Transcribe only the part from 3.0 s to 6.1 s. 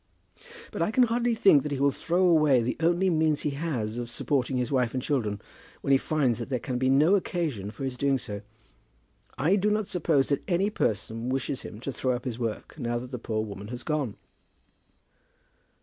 means he has of supporting his wife and children, when he